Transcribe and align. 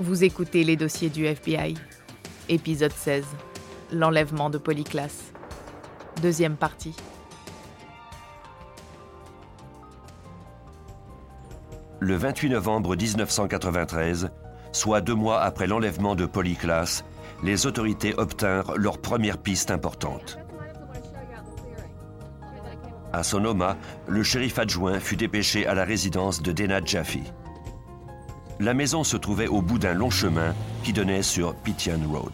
Vous 0.00 0.24
écoutez 0.24 0.64
les 0.64 0.74
dossiers 0.74 1.08
du 1.08 1.24
FBI. 1.24 1.74
Épisode 2.48 2.90
16. 2.90 3.24
L'enlèvement 3.92 4.50
de 4.50 4.58
Polyclass. 4.58 5.32
Deuxième 6.20 6.56
partie. 6.56 6.96
Le 12.00 12.16
28 12.16 12.48
novembre 12.50 12.96
1993, 12.96 14.30
soit 14.72 15.00
deux 15.00 15.14
mois 15.14 15.40
après 15.40 15.68
l'enlèvement 15.68 16.16
de 16.16 16.26
Polyclass, 16.26 17.04
les 17.44 17.64
autorités 17.64 18.14
obtinrent 18.18 18.76
leur 18.76 18.98
première 18.98 19.38
piste 19.38 19.70
importante. 19.70 20.40
À 23.12 23.22
Sonoma, 23.22 23.76
le 24.08 24.24
shérif 24.24 24.58
adjoint 24.58 24.98
fut 24.98 25.14
dépêché 25.14 25.68
à 25.68 25.74
la 25.74 25.84
résidence 25.84 26.42
de 26.42 26.50
Dena 26.50 26.84
Jaffe. 26.84 27.18
La 28.60 28.72
maison 28.72 29.02
se 29.02 29.16
trouvait 29.16 29.48
au 29.48 29.62
bout 29.62 29.78
d'un 29.78 29.94
long 29.94 30.10
chemin 30.10 30.54
qui 30.84 30.92
donnait 30.92 31.22
sur 31.22 31.56
Pitian 31.56 31.98
Road. 32.08 32.32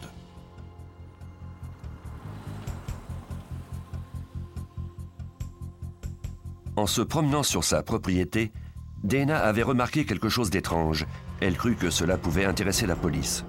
En 6.75 6.85
se 6.85 7.01
promenant 7.01 7.43
sur 7.43 7.63
sa 7.63 7.81
propriété, 7.81 8.51
Dana 9.03 9.39
avait 9.39 9.63
remarqué 9.63 10.05
quelque 10.05 10.29
chose 10.29 10.51
d'étrange. 10.51 11.07
Elle 11.39 11.57
crut 11.57 11.77
que 11.77 11.89
cela 11.89 12.17
pouvait 12.17 12.45
intéresser 12.45 12.85
la 12.85 12.95
police. 12.95 13.43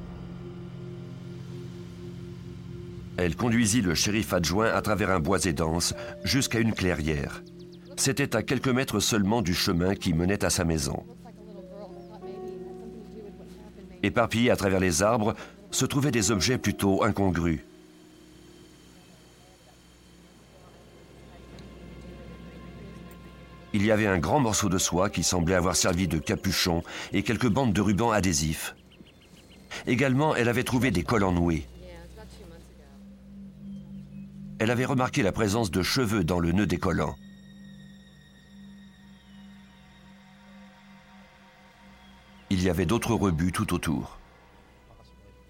Elle 3.18 3.36
conduisit 3.36 3.82
le 3.82 3.94
shérif 3.94 4.32
adjoint 4.32 4.72
à 4.72 4.80
travers 4.80 5.10
un 5.10 5.20
bois 5.20 5.44
et 5.44 5.52
dense 5.52 5.94
jusqu'à 6.24 6.58
une 6.58 6.72
clairière. 6.72 7.42
C'était 7.96 8.34
à 8.34 8.42
quelques 8.42 8.68
mètres 8.68 8.98
seulement 8.98 9.42
du 9.42 9.52
chemin 9.52 9.94
qui 9.94 10.14
menait 10.14 10.44
à 10.44 10.50
sa 10.50 10.64
maison. 10.64 11.04
Éparpillés 14.02 14.50
à 14.50 14.56
travers 14.56 14.80
les 14.80 15.02
arbres 15.02 15.34
se 15.70 15.86
trouvaient 15.86 16.10
des 16.10 16.30
objets 16.30 16.58
plutôt 16.58 17.02
incongrus. 17.02 17.60
Il 23.74 23.86
y 23.86 23.90
avait 23.90 24.06
un 24.06 24.18
grand 24.18 24.40
morceau 24.40 24.68
de 24.68 24.76
soie 24.76 25.08
qui 25.08 25.22
semblait 25.22 25.54
avoir 25.54 25.76
servi 25.76 26.06
de 26.06 26.18
capuchon 26.18 26.82
et 27.12 27.22
quelques 27.22 27.48
bandes 27.48 27.72
de 27.72 27.80
ruban 27.80 28.10
adhésifs. 28.10 28.74
Également, 29.86 30.36
elle 30.36 30.48
avait 30.48 30.64
trouvé 30.64 30.90
des 30.90 31.02
collants 31.02 31.32
noués. 31.32 31.66
Elle 34.58 34.70
avait 34.70 34.84
remarqué 34.84 35.22
la 35.22 35.32
présence 35.32 35.70
de 35.70 35.82
cheveux 35.82 36.22
dans 36.22 36.38
le 36.38 36.52
nœud 36.52 36.66
des 36.66 36.76
collants. 36.76 37.16
Il 42.52 42.62
y 42.62 42.68
avait 42.68 42.84
d'autres 42.84 43.14
rebuts 43.14 43.50
tout 43.50 43.72
autour. 43.72 44.18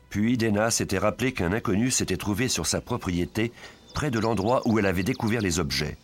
Puis 0.09 0.39
Dena 0.39 0.71
s'était 0.71 0.99
rappelé 0.99 1.33
qu'un 1.33 1.53
inconnu 1.53 1.91
s'était 1.91 2.17
trouvé 2.17 2.47
sur 2.47 2.65
sa 2.65 2.81
propriété, 2.81 3.51
près 3.93 4.13
de 4.13 4.21
l'endroit 4.21 4.63
où 4.67 4.79
elle 4.79 4.87
avait 4.87 5.03
découvert 5.03 5.41
les 5.41 5.59
objets. 5.59 5.99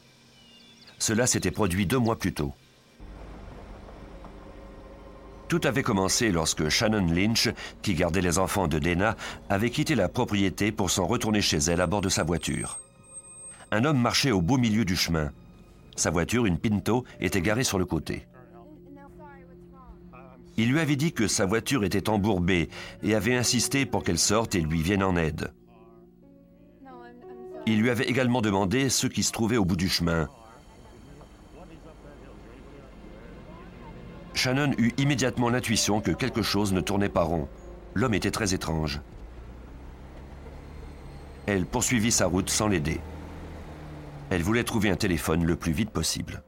Cela 0.99 1.29
s'était 1.29 1.53
produit 1.53 1.87
deux 1.87 2.01
mois 2.01 2.19
plus 2.19 2.35
tôt. 2.35 2.53
Tout 5.47 5.61
avait 5.63 5.85
commencé 5.85 6.33
lorsque 6.33 6.69
Shannon 6.69 7.07
Lynch, 7.07 7.49
qui 7.81 7.95
gardait 7.95 8.21
les 8.21 8.41
enfants 8.41 8.67
de 8.67 8.81
Dena, 8.81 9.15
avait 9.49 9.71
quitté 9.71 9.95
la 9.95 10.09
propriété 10.09 10.73
pour 10.73 10.91
s'en 10.91 11.07
retourner 11.07 11.43
chez 11.43 11.59
elle 11.59 11.81
à 11.81 11.87
bord 11.87 12.01
de 12.01 12.09
sa 12.09 12.25
voiture. 12.25 12.81
Un 13.71 13.85
homme 13.85 14.01
marchait 14.01 14.33
au 14.33 14.43
beau 14.43 14.59
milieu 14.59 14.85
du 14.85 14.97
chemin. 14.97 15.31
Sa 15.95 16.11
voiture, 16.11 16.45
une 16.45 16.59
Pinto, 16.59 17.05
était 17.21 17.41
garée 17.41 17.63
sur 17.63 17.79
le 17.79 17.85
côté. 17.85 18.27
Il 20.59 20.73
lui 20.73 20.81
avait 20.81 20.97
dit 20.97 21.13
que 21.13 21.29
sa 21.29 21.47
voiture 21.47 21.85
était 21.85 22.09
embourbée 22.09 22.69
et 23.05 23.15
avait 23.15 23.37
insisté 23.37 23.87
pour 23.87 24.03
qu'elle 24.03 24.19
sorte 24.19 24.57
et 24.57 24.61
lui 24.61 24.83
vienne 24.83 25.05
en 25.05 25.17
aide. 25.17 25.53
Il 27.65 27.81
lui 27.81 27.91
avait 27.91 28.09
également 28.09 28.41
demandé 28.43 28.89
ce 28.89 29.07
qui 29.07 29.23
se 29.23 29.31
trouvait 29.31 29.57
au 29.57 29.65
bout 29.65 29.77
du 29.77 29.89
chemin. 29.89 30.29
Shannon 34.35 34.73
eut 34.79 34.93
immédiatement 34.99 35.49
l'intuition 35.49 36.01
que 36.01 36.11
quelque 36.11 36.43
chose 36.43 36.73
ne 36.73 36.81
tournait 36.81 37.09
pas 37.09 37.23
rond. 37.23 37.49
L'homme 37.95 38.15
était 38.15 38.33
très 38.33 38.53
étrange. 38.53 39.01
Elle 41.47 41.67
poursuivit 41.67 42.13
sa 42.13 42.27
route 42.27 42.51
sans 42.51 42.67
l'aider. 42.67 43.01
Elle 44.31 44.43
voulait 44.43 44.65
trouver 44.65 44.91
un 44.91 44.97
téléphone 44.97 45.45
le 45.45 45.55
plus 45.55 45.73
vite 45.73 45.91
possible. 45.91 46.43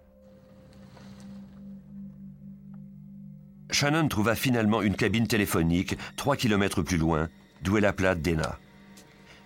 Shannon 3.73 4.09
trouva 4.09 4.35
finalement 4.35 4.83
une 4.83 4.97
cabine 4.97 5.27
téléphonique 5.27 5.97
trois 6.17 6.37
kilomètres 6.37 6.83
plus 6.83 6.99
loin, 6.99 7.29
d'où 7.63 7.77
elle 7.77 7.85
appela 7.85 8.15
Dena. 8.15 8.59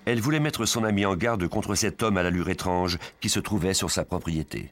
Elle 0.06 0.20
voulait 0.20 0.40
mettre 0.40 0.66
son 0.66 0.84
ami 0.84 1.06
en 1.06 1.16
garde 1.16 1.46
contre 1.48 1.74
cet 1.74 2.02
homme 2.02 2.16
à 2.16 2.22
l'allure 2.22 2.48
étrange 2.48 2.98
qui 3.20 3.28
se 3.28 3.40
trouvait 3.40 3.74
sur 3.74 3.90
sa 3.90 4.04
propriété. 4.04 4.70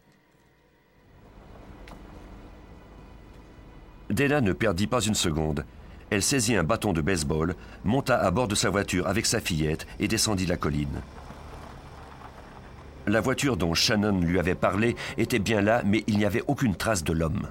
Dena 4.11 4.41
ne 4.41 4.53
perdit 4.53 4.87
pas 4.87 5.01
une 5.01 5.15
seconde. 5.15 5.65
Elle 6.11 6.23
saisit 6.23 6.57
un 6.57 6.65
bâton 6.65 6.93
de 6.93 7.01
baseball, 7.01 7.55
monta 7.85 8.19
à 8.19 8.31
bord 8.31 8.49
de 8.49 8.55
sa 8.55 8.69
voiture 8.69 9.07
avec 9.07 9.25
sa 9.25 9.41
fillette 9.41 9.87
et 9.99 10.09
descendit 10.09 10.45
la 10.45 10.59
colline. 10.59 11.01
La 13.07 13.23
voiture 13.23 13.57
dont 13.57 13.73
Shannon 13.73 14.21
lui 14.21 14.39
avait 14.39 14.55
parlé 14.55 14.95
était 15.17 15.39
bien 15.39 15.62
là, 15.62 15.83
mais 15.85 16.05
il 16.07 16.19
n'y 16.19 16.27
avait 16.27 16.45
aucune 16.47 16.77
trace 16.77 17.03
de 17.03 17.12
l'homme. 17.12 17.49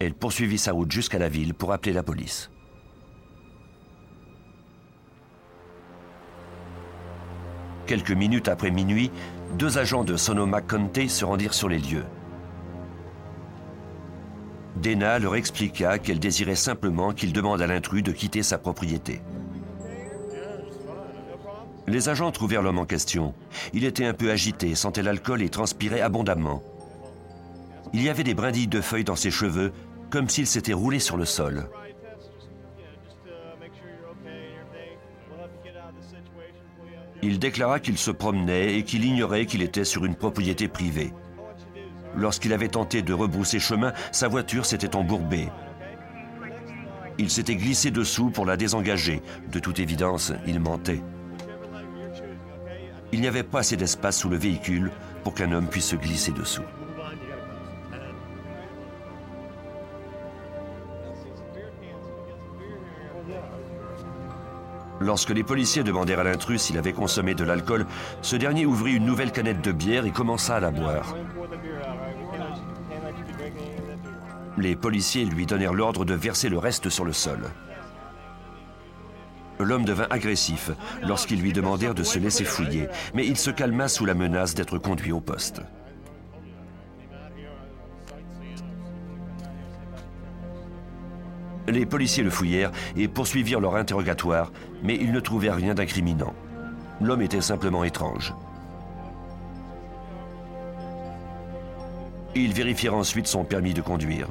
Elle 0.00 0.14
poursuivit 0.14 0.58
sa 0.58 0.72
route 0.72 0.92
jusqu'à 0.92 1.18
la 1.18 1.28
ville 1.28 1.54
pour 1.54 1.72
appeler 1.72 1.92
la 1.92 2.02
police. 2.02 2.50
Quelques 7.86 8.12
minutes 8.12 8.48
après 8.48 8.70
minuit, 8.70 9.10
deux 9.58 9.78
agents 9.78 10.04
de 10.04 10.16
Sonoma 10.16 10.60
County 10.60 11.08
se 11.08 11.24
rendirent 11.24 11.54
sur 11.54 11.68
les 11.68 11.78
lieux. 11.78 12.04
Dena 14.76 15.18
leur 15.18 15.34
expliqua 15.34 15.98
qu'elle 15.98 16.20
désirait 16.20 16.54
simplement 16.54 17.12
qu'il 17.12 17.32
demande 17.32 17.60
à 17.62 17.66
l'intrus 17.66 18.02
de 18.02 18.12
quitter 18.12 18.42
sa 18.42 18.58
propriété. 18.58 19.20
Les 21.88 22.10
agents 22.10 22.30
trouvèrent 22.30 22.62
l'homme 22.62 22.78
en 22.78 22.84
question. 22.84 23.34
Il 23.72 23.84
était 23.84 24.04
un 24.04 24.12
peu 24.12 24.30
agité, 24.30 24.74
sentait 24.74 25.02
l'alcool 25.02 25.42
et 25.42 25.48
transpirait 25.48 26.02
abondamment. 26.02 26.62
Il 27.94 28.02
y 28.02 28.10
avait 28.10 28.24
des 28.24 28.34
brindilles 28.34 28.68
de 28.68 28.82
feuilles 28.82 29.04
dans 29.04 29.16
ses 29.16 29.30
cheveux, 29.30 29.72
comme 30.10 30.28
s'il 30.28 30.46
s'était 30.46 30.72
roulé 30.72 30.98
sur 30.98 31.16
le 31.16 31.24
sol. 31.24 31.68
Il 37.22 37.38
déclara 37.38 37.80
qu'il 37.80 37.98
se 37.98 38.10
promenait 38.10 38.76
et 38.78 38.84
qu'il 38.84 39.04
ignorait 39.04 39.46
qu'il 39.46 39.62
était 39.62 39.84
sur 39.84 40.04
une 40.04 40.14
propriété 40.14 40.68
privée. 40.68 41.12
Lorsqu'il 42.16 42.52
avait 42.52 42.68
tenté 42.68 43.02
de 43.02 43.12
rebrousser 43.12 43.58
chemin, 43.58 43.92
sa 44.12 44.28
voiture 44.28 44.64
s'était 44.64 44.96
embourbée. 44.96 45.48
Il 47.18 47.30
s'était 47.30 47.56
glissé 47.56 47.90
dessous 47.90 48.30
pour 48.30 48.46
la 48.46 48.56
désengager. 48.56 49.20
De 49.50 49.58
toute 49.58 49.80
évidence, 49.80 50.32
il 50.46 50.60
mentait. 50.60 51.02
Il 53.10 53.20
n'y 53.20 53.26
avait 53.26 53.42
pas 53.42 53.60
assez 53.60 53.76
d'espace 53.76 54.18
sous 54.18 54.28
le 54.28 54.36
véhicule 54.36 54.92
pour 55.24 55.34
qu'un 55.34 55.50
homme 55.50 55.66
puisse 55.66 55.88
se 55.88 55.96
glisser 55.96 56.30
dessous. 56.30 56.62
Lorsque 65.00 65.30
les 65.30 65.44
policiers 65.44 65.84
demandèrent 65.84 66.20
à 66.20 66.24
l'intrus 66.24 66.62
s'il 66.62 66.78
avait 66.78 66.92
consommé 66.92 67.34
de 67.34 67.44
l'alcool, 67.44 67.86
ce 68.20 68.36
dernier 68.36 68.66
ouvrit 68.66 68.94
une 68.94 69.06
nouvelle 69.06 69.32
canette 69.32 69.62
de 69.62 69.72
bière 69.72 70.06
et 70.06 70.10
commença 70.10 70.56
à 70.56 70.60
la 70.60 70.70
boire. 70.70 71.14
Les 74.56 74.74
policiers 74.74 75.24
lui 75.24 75.46
donnèrent 75.46 75.72
l'ordre 75.72 76.04
de 76.04 76.14
verser 76.14 76.48
le 76.48 76.58
reste 76.58 76.88
sur 76.88 77.04
le 77.04 77.12
sol. 77.12 77.38
L'homme 79.60 79.84
devint 79.84 80.06
agressif 80.10 80.70
lorsqu'ils 81.02 81.40
lui 81.40 81.52
demandèrent 81.52 81.94
de 81.94 82.02
se 82.02 82.18
laisser 82.18 82.44
fouiller, 82.44 82.88
mais 83.14 83.26
il 83.26 83.36
se 83.36 83.50
calma 83.50 83.88
sous 83.88 84.04
la 84.04 84.14
menace 84.14 84.54
d'être 84.54 84.78
conduit 84.78 85.12
au 85.12 85.20
poste. 85.20 85.62
Les 91.68 91.84
policiers 91.84 92.22
le 92.22 92.30
fouillèrent 92.30 92.72
et 92.96 93.08
poursuivirent 93.08 93.60
leur 93.60 93.76
interrogatoire, 93.76 94.50
mais 94.82 94.94
ils 94.94 95.12
ne 95.12 95.20
trouvèrent 95.20 95.56
rien 95.56 95.74
d'incriminant. 95.74 96.32
L'homme 97.02 97.20
était 97.20 97.42
simplement 97.42 97.84
étrange. 97.84 98.34
Ils 102.34 102.54
vérifièrent 102.54 102.94
ensuite 102.94 103.26
son 103.26 103.44
permis 103.44 103.74
de 103.74 103.82
conduire. 103.82 104.28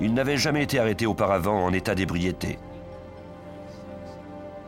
Il 0.00 0.14
n'avait 0.14 0.36
jamais 0.36 0.62
été 0.62 0.78
arrêté 0.78 1.04
auparavant 1.04 1.64
en 1.64 1.72
état 1.72 1.96
d'ébriété. 1.96 2.58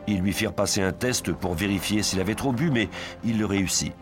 Ils 0.05 0.19
lui 0.19 0.33
firent 0.33 0.53
passer 0.53 0.81
un 0.81 0.91
test 0.91 1.31
pour 1.31 1.53
vérifier 1.53 2.03
s'il 2.03 2.19
avait 2.19 2.35
trop 2.35 2.51
bu, 2.51 2.71
mais 2.71 2.89
il 3.23 3.39
le 3.39 3.45
réussit. 3.45 3.93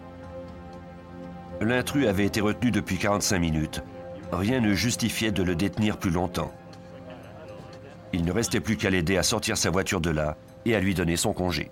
L'intrus 1.62 2.08
avait 2.08 2.26
été 2.26 2.42
retenu 2.42 2.72
depuis 2.72 2.98
45 2.98 3.38
minutes. 3.38 3.84
Rien 4.32 4.62
ne 4.62 4.74
justifiait 4.74 5.32
de 5.32 5.44
le 5.44 5.56
détenir 5.56 5.98
plus 5.98 6.10
longtemps. 6.10 6.52
Il 8.14 8.26
ne 8.26 8.32
restait 8.32 8.60
plus 8.60 8.78
qu'à 8.78 8.90
l'aider 8.90 9.18
à 9.18 9.24
sortir 9.24 9.58
sa 9.58 9.70
voiture 9.70 10.02
de 10.02 10.10
là 10.10 10.38
et 10.66 10.76
à 10.76 10.80
lui 10.80 10.94
donner 10.94 11.18
son 11.18 11.34
congé. 11.34 11.70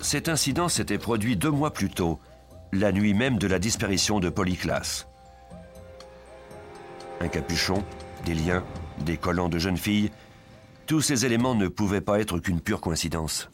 Cet 0.00 0.30
incident 0.30 0.70
s'était 0.70 0.96
produit 0.96 1.36
deux 1.36 1.50
mois 1.50 1.72
plus 1.72 1.90
tôt, 1.90 2.18
la 2.72 2.92
nuit 2.92 3.12
même 3.12 3.36
de 3.36 3.46
la 3.46 3.58
disparition 3.58 4.20
de 4.20 4.30
Polyclass. 4.30 5.06
Un 7.20 7.28
capuchon, 7.28 7.84
des 8.24 8.34
liens, 8.34 8.64
des 9.00 9.18
collants 9.18 9.50
de 9.50 9.58
jeune 9.58 9.76
fille, 9.76 10.10
tous 10.86 11.02
ces 11.02 11.26
éléments 11.26 11.54
ne 11.54 11.68
pouvaient 11.68 12.00
pas 12.00 12.20
être 12.20 12.38
qu'une 12.38 12.62
pure 12.62 12.80
coïncidence. 12.80 13.50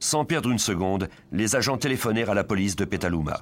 Sans 0.00 0.24
perdre 0.24 0.50
une 0.50 0.58
seconde, 0.58 1.08
les 1.32 1.56
agents 1.56 1.78
téléphonèrent 1.78 2.30
à 2.30 2.34
la 2.34 2.44
police 2.44 2.76
de 2.76 2.84
Petaluma. 2.84 3.40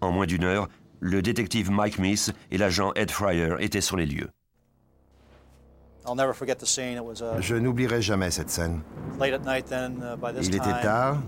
En 0.00 0.12
moins 0.12 0.26
d'une 0.26 0.44
heure, 0.44 0.68
le 1.00 1.22
détective 1.22 1.70
Mike 1.70 1.98
Miss 1.98 2.32
et 2.50 2.58
l'agent 2.58 2.92
Ed 2.94 3.10
Fryer 3.10 3.56
étaient 3.60 3.80
sur 3.80 3.96
les 3.96 4.06
lieux. 4.06 4.30
Je 7.40 7.54
n'oublierai 7.54 8.00
jamais 8.00 8.30
cette 8.30 8.50
scène. 8.50 8.80
Il 9.20 10.54
était 10.54 10.80
tard. 10.82 11.18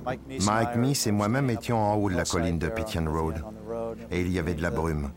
Mike 0.40 0.76
Miss 0.76 1.06
et 1.06 1.12
moi-même 1.12 1.50
étions 1.50 1.78
en 1.78 1.94
haut 1.96 2.10
de 2.10 2.16
la 2.16 2.24
colline 2.24 2.58
de 2.58 2.68
Pigeon 2.68 3.04
Road 3.10 3.44
et 4.10 4.20
il 4.20 4.30
y 4.30 4.38
avait 4.38 4.54
de 4.54 4.62
la 4.62 4.70
brume. 4.70 5.12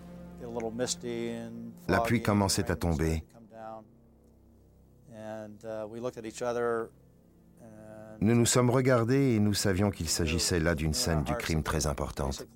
La 1.87 2.01
pluie 2.01 2.21
commençait 2.21 2.69
à 2.69 2.75
tomber. 2.75 3.23
Nous 8.23 8.35
nous 8.35 8.45
sommes 8.45 8.69
regardés 8.69 9.33
et 9.35 9.39
nous 9.41 9.53
savions 9.53 9.91
qu'il 9.91 10.07
s'agissait 10.07 10.61
là 10.61 10.75
d'une 10.75 10.93
scène 10.93 11.23
du 11.23 11.35
crime 11.35 11.61
très 11.61 11.87
importante. 11.87 12.47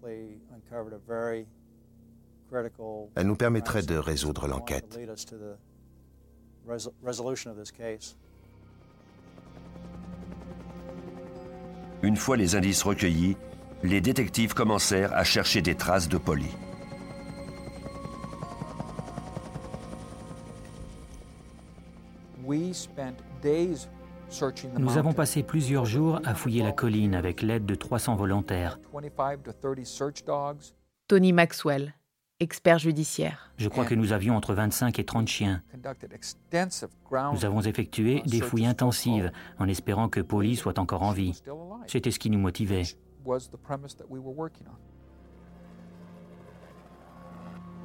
Elle 3.16 3.28
nous 3.28 3.36
permettrait 3.36 3.82
de 3.82 3.98
résoudre 3.98 4.48
l'enquête. 4.48 4.98
Une 12.02 12.16
fois 12.16 12.38
les 12.38 12.56
indices 12.56 12.84
recueillis, 12.84 13.36
les 13.84 14.00
détectives 14.00 14.54
commencèrent 14.54 15.12
à 15.12 15.26
chercher 15.26 15.62
des 15.62 15.76
traces 15.76 16.08
de 16.08 16.18
Polly. 16.18 16.48
Nous 24.78 24.98
avons 24.98 25.14
passé 25.14 25.44
plusieurs 25.44 25.86
jours 25.86 26.20
à 26.26 26.36
fouiller 26.36 26.64
la 26.64 26.72
colline 26.72 27.16
avec 27.16 27.42
l'aide 27.42 27.66
de 27.66 27.76
300 27.76 28.16
volontaires. 28.16 28.80
Tony 31.08 31.34
Maxwell, 31.34 31.94
expert 32.40 32.80
judiciaire. 32.80 33.52
Je 33.58 33.70
crois 33.70 33.86
que 33.86 33.96
nous 33.96 34.12
avions 34.12 34.36
entre 34.36 34.54
25 34.54 35.00
et 35.00 35.06
30 35.06 35.28
chiens. 35.28 35.64
Nous 37.34 37.46
avons 37.46 37.62
effectué 37.62 38.22
des 38.26 38.42
fouilles 38.42 38.66
intensives 38.66 39.32
en 39.60 39.68
espérant 39.68 40.10
que 40.10 40.20
Polly 40.20 40.56
soit 40.56 40.80
encore 40.80 41.04
en 41.04 41.12
vie. 41.12 41.42
C'était 41.88 42.12
ce 42.12 42.20
qui 42.20 42.30
nous 42.30 42.40
motivait. 42.40 42.84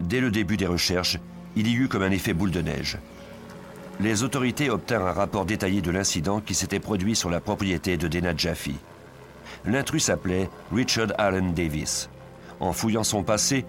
Dès 0.00 0.20
le 0.20 0.30
début 0.30 0.56
des 0.56 0.66
recherches, 0.66 1.18
il 1.54 1.68
y 1.68 1.74
eut 1.74 1.88
comme 1.88 2.02
un 2.02 2.10
effet 2.10 2.34
boule 2.34 2.50
de 2.50 2.60
neige. 2.60 2.98
Les 4.00 4.22
autorités 4.22 4.70
obtinrent 4.70 5.06
un 5.06 5.12
rapport 5.12 5.44
détaillé 5.44 5.80
de 5.80 5.90
l'incident 5.90 6.40
qui 6.40 6.54
s'était 6.54 6.80
produit 6.80 7.14
sur 7.14 7.30
la 7.30 7.40
propriété 7.40 7.96
de 7.96 8.08
Dena 8.08 8.36
Jaffe. 8.36 8.70
L'intrus 9.64 10.04
s'appelait 10.04 10.48
Richard 10.72 11.12
Allen 11.18 11.52
Davis. 11.52 12.08
En 12.58 12.72
fouillant 12.72 13.04
son 13.04 13.22
passé, 13.22 13.64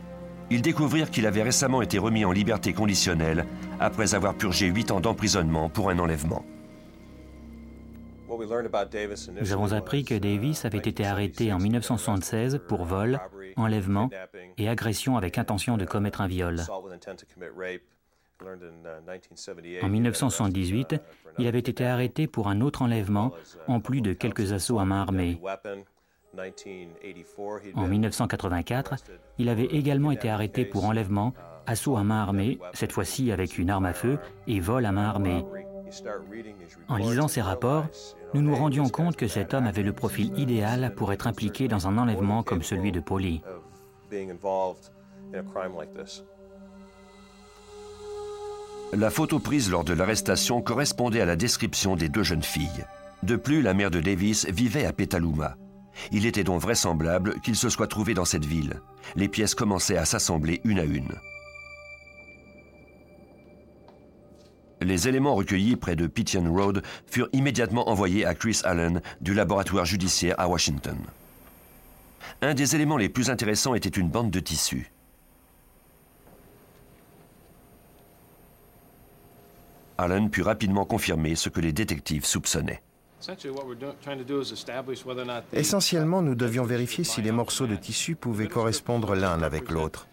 ils 0.50 0.62
découvrirent 0.62 1.12
qu'il 1.12 1.26
avait 1.26 1.44
récemment 1.44 1.82
été 1.82 1.98
remis 1.98 2.26
en 2.26 2.32
liberté 2.32 2.74
conditionnelle 2.74 3.46
après 3.80 4.16
avoir 4.16 4.36
purgé 4.36 4.68
huit 4.68 4.92
ans 4.92 5.00
d'emprisonnement 5.00 5.70
pour 5.70 5.90
un 5.90 6.00
enlèvement. 6.00 6.44
Nous 8.30 9.54
avons 9.54 9.74
appris 9.74 10.04
que 10.04 10.16
Davis 10.16 10.66
avait 10.66 10.78
été 10.80 11.06
arrêté 11.06 11.54
en 11.54 11.60
1976 11.60 12.62
pour 12.68 12.84
vol, 12.86 13.20
enlèvement 13.56 14.10
et 14.58 14.70
agression 14.70 15.18
avec 15.18 15.38
intention 15.38 15.78
de 15.78 15.86
commettre 15.86 16.22
un 16.22 16.28
viol. 16.28 16.62
En 19.82 19.90
1978, 19.90 20.96
il 21.38 21.48
avait 21.48 21.60
été 21.60 21.86
arrêté 21.86 22.28
pour 22.28 22.48
un 22.48 22.62
autre 22.62 22.82
enlèvement, 22.82 23.32
en 23.68 23.80
plus 23.80 24.02
de 24.02 24.14
quelques 24.14 24.52
assauts 24.54 24.80
à 24.80 24.86
main 24.86 25.02
armée. 25.02 25.40
En 27.76 27.88
1984, 27.88 28.96
il 29.38 29.50
avait 29.50 29.66
également 29.66 30.12
été 30.12 30.30
arrêté 30.30 30.66
pour 30.66 30.86
enlèvement, 30.86 31.34
assaut 31.66 31.96
à 31.96 32.04
main 32.04 32.22
armée, 32.22 32.60
cette 32.74 32.92
fois-ci 32.92 33.32
avec 33.32 33.58
une 33.58 33.70
arme 33.70 33.86
à 33.86 33.94
feu, 33.94 34.20
et 34.48 34.60
vol 34.60 34.86
à 34.86 34.92
main 34.92 35.08
armée. 35.08 35.46
En 36.88 36.98
lisant 36.98 37.28
ces 37.28 37.42
rapports, 37.42 37.86
nous 38.34 38.42
nous 38.42 38.56
rendions 38.56 38.90
compte 38.90 39.16
que 39.16 39.28
cet 39.28 39.54
homme 39.54 39.68
avait 39.68 39.84
le 39.84 39.94
profil 39.94 40.38
idéal 40.38 40.94
pour 40.96 41.14
être 41.14 41.28
impliqué 41.28 41.68
dans 41.68 41.88
un 41.88 41.98
enlèvement 41.98 42.42
comme 42.42 42.64
celui 42.64 42.92
de 42.92 43.00
Polly. 43.00 43.44
La 48.96 49.10
photo 49.10 49.40
prise 49.40 49.72
lors 49.72 49.84
de 49.84 49.94
l'arrestation 49.94 50.62
correspondait 50.62 51.22
à 51.22 51.26
la 51.26 51.36
description 51.36 51.96
des 51.96 52.10
deux 52.10 52.22
jeunes 52.22 52.44
filles. 52.44 52.86
De 53.24 53.36
plus, 53.36 53.64
la 53.64 53.74
mère 53.74 53.90
de 53.90 54.00
Davis 54.00 54.46
vivait 54.46 54.86
à 54.86 54.94
Petaluma. 54.94 55.58
Il 56.12 56.28
était 56.28 56.44
donc 56.44 56.62
vraisemblable 56.62 57.40
qu'il 57.42 57.56
se 57.56 57.70
soit 57.70 57.88
trouvé 57.88 58.14
dans 58.14 58.26
cette 58.26 58.46
ville. 58.46 58.82
Les 59.16 59.28
pièces 59.28 59.56
commençaient 59.56 59.98
à 59.98 60.06
s'assembler 60.06 60.62
une 60.64 60.78
à 60.78 60.84
une. 60.84 61.16
Les 64.82 65.08
éléments 65.08 65.34
recueillis 65.34 65.76
près 65.76 65.96
de 65.96 66.06
Pigeon 66.06 66.54
Road 66.54 66.84
furent 67.08 67.30
immédiatement 67.34 67.90
envoyés 67.90 68.26
à 68.26 68.36
Chris 68.36 68.62
Allen 68.64 69.02
du 69.22 69.34
laboratoire 69.34 69.86
judiciaire 69.86 70.36
à 70.38 70.48
Washington. 70.48 70.98
Un 72.44 72.54
des 72.54 72.76
éléments 72.76 72.98
les 72.98 73.10
plus 73.10 73.32
intéressants 73.32 73.74
était 73.74 73.90
une 73.90 74.10
bande 74.10 74.30
de 74.30 74.40
tissu. 74.40 74.93
Allen 79.98 80.30
put 80.30 80.42
rapidement 80.42 80.86
confirmer 80.86 81.36
ce 81.36 81.50
que 81.50 81.62
les 81.62 81.74
détectives 81.74 82.26
soupçonnaient. 82.26 82.82
Essentiellement, 85.54 86.22
nous 86.22 86.36
devions 86.36 86.64
vérifier 86.64 87.04
si 87.04 87.22
les 87.22 87.32
morceaux 87.32 87.68
de 87.68 87.76
tissu 87.76 88.16
pouvaient 88.16 88.48
correspondre 88.48 89.16
l'un 89.16 89.42
avec 89.42 89.70
l'autre. 89.70 90.08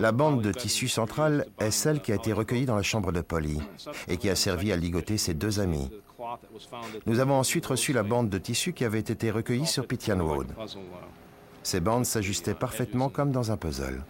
La 0.00 0.12
bande 0.12 0.42
de 0.42 0.52
tissu 0.52 0.88
centrale 0.88 1.46
est 1.60 1.70
celle 1.70 2.00
qui 2.00 2.12
a 2.12 2.16
été 2.16 2.32
recueillie 2.32 2.66
dans 2.66 2.76
la 2.76 2.82
chambre 2.82 3.12
de 3.12 3.20
Polly 3.20 3.60
et 4.08 4.16
qui 4.16 4.28
a 4.28 4.34
servi 4.34 4.72
à 4.72 4.76
ligoter 4.76 5.16
ses 5.16 5.34
deux 5.34 5.60
amis. 5.60 5.88
Nous 7.06 7.20
avons 7.20 7.38
ensuite 7.38 7.66
reçu 7.66 7.92
la 7.92 8.02
bande 8.02 8.28
de 8.28 8.38
tissu 8.38 8.72
qui 8.72 8.84
avait 8.84 8.98
été 8.98 9.30
recueillie 9.30 9.66
sur 9.66 9.86
Pitian 9.86 10.22
Road. 10.24 10.48
Ces 11.62 11.80
bandes 11.80 12.06
s'ajustaient 12.06 12.54
parfaitement 12.54 13.08
comme 13.08 13.30
dans 13.30 13.52
un 13.52 13.56
puzzle. 13.56 14.02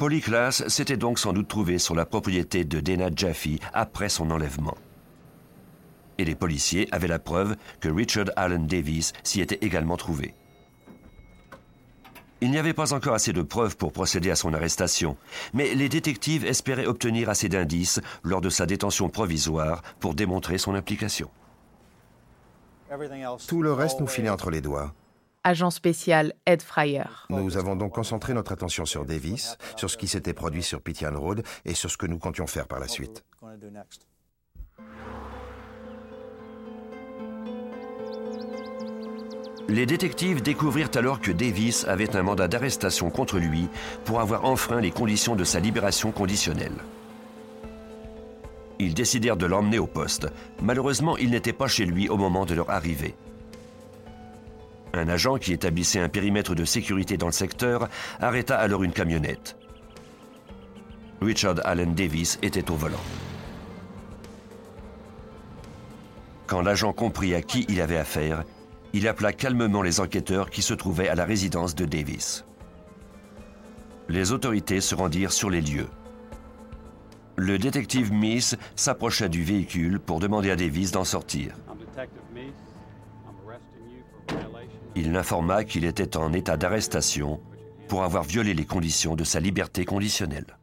Polyclass 0.00 0.66
s'était 0.68 0.96
donc 0.96 1.18
sans 1.18 1.34
doute 1.34 1.48
trouvé 1.48 1.78
sur 1.78 1.94
la 1.94 2.06
propriété 2.06 2.64
de 2.64 2.80
Dana 2.80 3.10
Jaffe 3.14 3.48
après 3.74 4.08
son 4.08 4.30
enlèvement. 4.30 4.78
Et 6.16 6.24
les 6.24 6.34
policiers 6.34 6.88
avaient 6.90 7.06
la 7.06 7.18
preuve 7.18 7.54
que 7.80 7.90
Richard 7.90 8.30
Allen 8.34 8.66
Davis 8.66 9.12
s'y 9.24 9.42
était 9.42 9.58
également 9.60 9.98
trouvé. 9.98 10.32
Il 12.40 12.50
n'y 12.50 12.56
avait 12.56 12.72
pas 12.72 12.94
encore 12.94 13.12
assez 13.12 13.34
de 13.34 13.42
preuves 13.42 13.76
pour 13.76 13.92
procéder 13.92 14.30
à 14.30 14.36
son 14.36 14.54
arrestation, 14.54 15.18
mais 15.52 15.74
les 15.74 15.90
détectives 15.90 16.46
espéraient 16.46 16.86
obtenir 16.86 17.28
assez 17.28 17.50
d'indices 17.50 18.00
lors 18.22 18.40
de 18.40 18.48
sa 18.48 18.64
détention 18.64 19.10
provisoire 19.10 19.82
pour 20.00 20.14
démontrer 20.14 20.56
son 20.56 20.74
implication. 20.74 21.28
Tout 23.46 23.60
le 23.60 23.74
reste 23.74 24.00
nous 24.00 24.06
filait 24.06 24.30
entre 24.30 24.50
les 24.50 24.62
doigts 24.62 24.94
agent 25.44 25.70
spécial 25.70 26.32
Ed 26.46 26.62
Fryer. 26.62 27.04
Nous 27.30 27.56
avons 27.56 27.76
donc 27.76 27.94
concentré 27.94 28.34
notre 28.34 28.52
attention 28.52 28.84
sur 28.84 29.04
Davis, 29.04 29.56
sur 29.76 29.90
ce 29.90 29.96
qui 29.96 30.08
s'était 30.08 30.34
produit 30.34 30.62
sur 30.62 30.82
Pitian 30.82 31.18
Road 31.18 31.42
et 31.64 31.74
sur 31.74 31.90
ce 31.90 31.96
que 31.96 32.06
nous 32.06 32.18
comptions 32.18 32.46
faire 32.46 32.66
par 32.66 32.80
la 32.80 32.88
suite. 32.88 33.24
Les 39.68 39.86
détectives 39.86 40.42
découvrirent 40.42 40.90
alors 40.96 41.20
que 41.20 41.30
Davis 41.30 41.84
avait 41.84 42.16
un 42.16 42.22
mandat 42.24 42.48
d'arrestation 42.48 43.08
contre 43.08 43.38
lui 43.38 43.68
pour 44.04 44.20
avoir 44.20 44.44
enfreint 44.44 44.80
les 44.80 44.90
conditions 44.90 45.36
de 45.36 45.44
sa 45.44 45.60
libération 45.60 46.10
conditionnelle. 46.10 46.74
Ils 48.80 48.94
décidèrent 48.94 49.36
de 49.36 49.46
l'emmener 49.46 49.78
au 49.78 49.86
poste. 49.86 50.26
Malheureusement, 50.60 51.16
il 51.18 51.30
n'était 51.30 51.52
pas 51.52 51.68
chez 51.68 51.84
lui 51.84 52.08
au 52.08 52.16
moment 52.16 52.46
de 52.46 52.54
leur 52.54 52.70
arrivée. 52.70 53.14
Un 54.92 55.08
agent 55.08 55.36
qui 55.36 55.52
établissait 55.52 56.00
un 56.00 56.08
périmètre 56.08 56.54
de 56.54 56.64
sécurité 56.64 57.16
dans 57.16 57.26
le 57.26 57.32
secteur 57.32 57.88
arrêta 58.20 58.56
alors 58.56 58.82
une 58.82 58.92
camionnette. 58.92 59.56
Richard 61.20 61.56
Allen 61.64 61.94
Davis 61.94 62.38
était 62.42 62.70
au 62.70 62.74
volant. 62.74 63.00
Quand 66.46 66.62
l'agent 66.62 66.92
comprit 66.92 67.34
à 67.34 67.42
qui 67.42 67.64
il 67.68 67.80
avait 67.80 67.98
affaire, 67.98 68.42
il 68.92 69.06
appela 69.06 69.32
calmement 69.32 69.82
les 69.82 70.00
enquêteurs 70.00 70.50
qui 70.50 70.62
se 70.62 70.74
trouvaient 70.74 71.08
à 71.08 71.14
la 71.14 71.24
résidence 71.24 71.76
de 71.76 71.84
Davis. 71.84 72.44
Les 74.08 74.32
autorités 74.32 74.80
se 74.80 74.96
rendirent 74.96 75.30
sur 75.30 75.50
les 75.50 75.60
lieux. 75.60 75.86
Le 77.36 77.58
détective 77.58 78.12
Meese 78.12 78.56
s'approcha 78.74 79.28
du 79.28 79.44
véhicule 79.44 80.00
pour 80.00 80.18
demander 80.18 80.50
à 80.50 80.56
Davis 80.56 80.90
d'en 80.90 81.04
sortir. 81.04 81.54
Il 85.00 85.12
l'informa 85.12 85.64
qu'il 85.64 85.86
était 85.86 86.18
en 86.18 86.34
état 86.34 86.58
d'arrestation 86.58 87.40
pour 87.88 88.02
avoir 88.02 88.22
violé 88.22 88.52
les 88.52 88.66
conditions 88.66 89.16
de 89.16 89.24
sa 89.24 89.40
liberté 89.40 89.86
conditionnelle. 89.86 90.58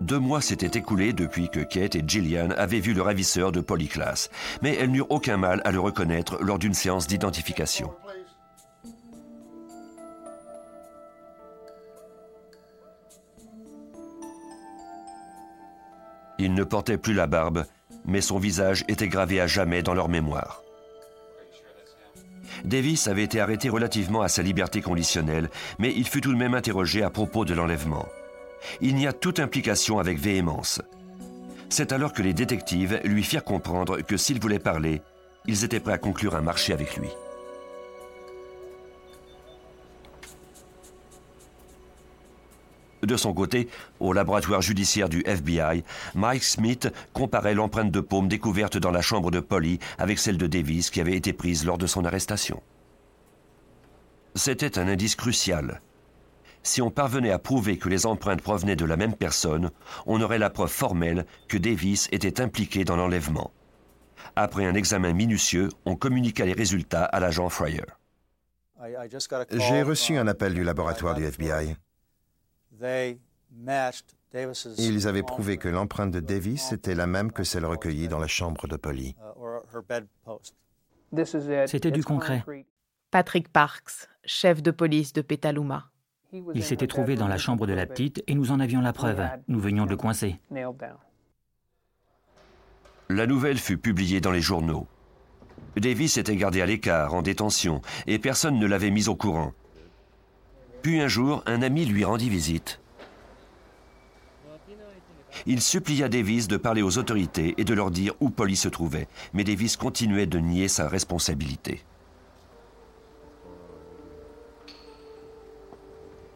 Deux 0.00 0.20
mois 0.20 0.40
s'étaient 0.40 0.78
écoulés 0.78 1.12
depuis 1.12 1.48
que 1.48 1.58
Kate 1.58 1.96
et 1.96 2.04
Gillian 2.06 2.50
avaient 2.56 2.78
vu 2.78 2.94
le 2.94 3.02
ravisseur 3.02 3.50
de 3.50 3.60
Polyclass, 3.60 4.30
mais 4.62 4.76
elles 4.76 4.92
n'eurent 4.92 5.10
aucun 5.10 5.38
mal 5.38 5.60
à 5.64 5.72
le 5.72 5.80
reconnaître 5.80 6.38
lors 6.40 6.60
d'une 6.60 6.74
séance 6.74 7.08
d'identification. 7.08 7.92
Il 16.52 16.56
ne 16.56 16.64
portait 16.64 16.98
plus 16.98 17.14
la 17.14 17.26
barbe, 17.26 17.64
mais 18.04 18.20
son 18.20 18.38
visage 18.38 18.84
était 18.86 19.08
gravé 19.08 19.40
à 19.40 19.46
jamais 19.46 19.82
dans 19.82 19.94
leur 19.94 20.10
mémoire. 20.10 20.62
Davis 22.64 23.08
avait 23.08 23.24
été 23.24 23.40
arrêté 23.40 23.70
relativement 23.70 24.20
à 24.20 24.28
sa 24.28 24.42
liberté 24.42 24.82
conditionnelle, 24.82 25.48
mais 25.78 25.94
il 25.96 26.06
fut 26.06 26.20
tout 26.20 26.30
de 26.30 26.38
même 26.38 26.52
interrogé 26.52 27.02
à 27.02 27.08
propos 27.08 27.46
de 27.46 27.54
l'enlèvement 27.54 28.06
il 28.80 28.94
n'y 28.94 29.06
a 29.06 29.12
toute 29.12 29.40
implication 29.40 29.98
avec 29.98 30.18
véhémence. 30.18 30.80
C'est 31.68 31.92
alors 31.92 32.12
que 32.12 32.22
les 32.22 32.34
détectives 32.34 33.00
lui 33.04 33.22
firent 33.22 33.44
comprendre 33.44 34.00
que 34.02 34.16
s'il 34.16 34.40
voulait 34.40 34.58
parler, 34.58 35.02
ils 35.46 35.64
étaient 35.64 35.80
prêts 35.80 35.94
à 35.94 35.98
conclure 35.98 36.36
un 36.36 36.42
marché 36.42 36.72
avec 36.72 36.96
lui. 36.96 37.08
De 43.02 43.16
son 43.16 43.34
côté, 43.34 43.68
au 43.98 44.12
laboratoire 44.12 44.62
judiciaire 44.62 45.08
du 45.08 45.22
FBI, 45.26 45.82
Mike 46.14 46.44
Smith 46.44 46.88
comparait 47.12 47.54
l'empreinte 47.54 47.90
de 47.90 48.00
paume 48.00 48.28
découverte 48.28 48.76
dans 48.78 48.92
la 48.92 49.02
chambre 49.02 49.32
de 49.32 49.40
Polly 49.40 49.80
avec 49.98 50.20
celle 50.20 50.38
de 50.38 50.46
Davis 50.46 50.88
qui 50.90 51.00
avait 51.00 51.16
été 51.16 51.32
prise 51.32 51.64
lors 51.64 51.78
de 51.78 51.88
son 51.88 52.04
arrestation. 52.04 52.62
C'était 54.36 54.78
un 54.78 54.86
indice 54.86 55.16
crucial. 55.16 55.80
Si 56.62 56.80
on 56.80 56.90
parvenait 56.90 57.32
à 57.32 57.40
prouver 57.40 57.76
que 57.76 57.88
les 57.88 58.06
empreintes 58.06 58.40
provenaient 58.40 58.76
de 58.76 58.84
la 58.84 58.96
même 58.96 59.14
personne, 59.14 59.70
on 60.06 60.20
aurait 60.20 60.38
la 60.38 60.48
preuve 60.48 60.70
formelle 60.70 61.26
que 61.48 61.58
Davis 61.58 62.08
était 62.12 62.40
impliqué 62.40 62.84
dans 62.84 62.96
l'enlèvement. 62.96 63.50
Après 64.36 64.64
un 64.64 64.74
examen 64.74 65.12
minutieux, 65.12 65.70
on 65.84 65.96
communiqua 65.96 66.44
les 66.44 66.52
résultats 66.52 67.04
à 67.04 67.18
l'agent 67.18 67.48
Fryer. 67.48 67.82
J'ai 69.50 69.82
reçu 69.82 70.16
un 70.16 70.28
appel 70.28 70.54
du 70.54 70.62
laboratoire 70.62 71.16
du 71.16 71.24
FBI. 71.24 71.76
Ils 74.78 75.08
avaient 75.08 75.22
prouvé 75.22 75.58
que 75.58 75.68
l'empreinte 75.68 76.10
de 76.10 76.20
Davis 76.20 76.72
était 76.72 76.94
la 76.94 77.06
même 77.06 77.32
que 77.32 77.44
celle 77.44 77.66
recueillie 77.66 78.08
dans 78.08 78.18
la 78.18 78.26
chambre 78.26 78.66
de 78.66 78.76
Polly. 78.76 79.14
C'était 81.66 81.90
du 81.90 82.02
concret. 82.02 82.44
Patrick 83.10 83.48
Parks, 83.50 84.08
chef 84.24 84.62
de 84.62 84.70
police 84.70 85.12
de 85.12 85.20
Petaluma. 85.20 85.90
Il 86.54 86.64
s'était 86.64 86.86
trouvé 86.86 87.14
dans 87.14 87.28
la 87.28 87.36
chambre 87.36 87.66
de 87.66 87.74
la 87.74 87.86
petite 87.86 88.22
et 88.26 88.34
nous 88.34 88.52
en 88.52 88.60
avions 88.60 88.80
la 88.80 88.94
preuve. 88.94 89.22
Nous 89.48 89.60
venions 89.60 89.84
de 89.84 89.90
le 89.90 89.96
coincer. 89.98 90.40
La 93.10 93.26
nouvelle 93.26 93.58
fut 93.58 93.76
publiée 93.76 94.22
dans 94.22 94.30
les 94.30 94.40
journaux. 94.40 94.86
Davis 95.76 96.16
était 96.16 96.36
gardé 96.36 96.62
à 96.62 96.66
l'écart, 96.66 97.14
en 97.14 97.22
détention, 97.22 97.82
et 98.06 98.18
personne 98.18 98.58
ne 98.58 98.66
l'avait 98.66 98.90
mis 98.90 99.08
au 99.08 99.16
courant. 99.16 99.52
Puis 100.82 101.00
un 101.00 101.08
jour, 101.08 101.42
un 101.46 101.62
ami 101.62 101.84
lui 101.84 102.04
rendit 102.04 102.28
visite. 102.28 102.80
Il 105.46 105.60
supplia 105.60 106.08
Davis 106.08 106.48
de 106.48 106.56
parler 106.56 106.82
aux 106.82 106.98
autorités 106.98 107.54
et 107.56 107.64
de 107.64 107.74
leur 107.74 107.90
dire 107.90 108.14
où 108.20 108.30
Polly 108.30 108.56
se 108.56 108.68
trouvait, 108.68 109.08
mais 109.32 109.44
Davis 109.44 109.76
continuait 109.76 110.26
de 110.26 110.38
nier 110.38 110.68
sa 110.68 110.88
responsabilité. 110.88 111.82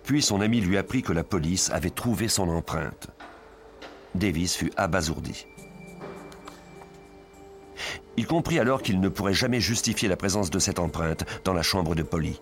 Puis 0.05 0.23
son 0.23 0.41
ami 0.41 0.61
lui 0.61 0.77
apprit 0.77 1.03
que 1.03 1.13
la 1.13 1.25
police 1.25 1.71
avait 1.71 1.91
trouvé 1.91 2.29
son 2.29 2.49
empreinte. 2.49 3.09
Davis 4.15 4.57
fut 4.57 4.73
abasourdi. 4.77 5.47
Il 8.17 8.27
comprit 8.27 8.61
alors 8.61 8.83
qu'il 8.83 9.01
ne 9.01 9.09
pourrait 9.09 9.35
jamais 9.35 9.61
justifier 9.61 10.09
la 10.09 10.17
présence 10.17 10.51
de 10.51 10.59
cette 10.59 10.79
empreinte 10.79 11.25
dans 11.45 11.53
la 11.53 11.63
chambre 11.63 11.95
de 11.95 12.03
Polly. 12.03 12.41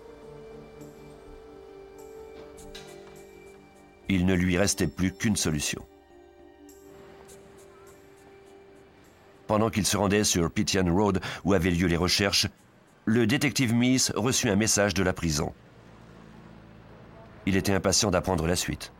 Il 4.09 4.25
ne 4.25 4.33
lui 4.33 4.57
restait 4.57 4.87
plus 4.87 5.11
qu'une 5.11 5.35
solution. 5.35 5.83
Pendant 9.47 9.69
qu'il 9.69 9.85
se 9.85 9.97
rendait 9.97 10.23
sur 10.23 10.49
Pitian 10.51 10.91
Road 10.93 11.19
où 11.43 11.53
avaient 11.53 11.71
lieu 11.71 11.87
les 11.87 11.97
recherches, 11.97 12.47
le 13.05 13.27
détective 13.27 13.73
Miss 13.73 14.11
reçut 14.15 14.49
un 14.49 14.55
message 14.55 14.93
de 14.93 15.03
la 15.03 15.13
prison. 15.13 15.53
Il 17.45 17.55
était 17.55 17.73
impatient 17.73 18.09
d'apprendre 18.09 18.47
la 18.47 18.55
suite. 18.55 18.91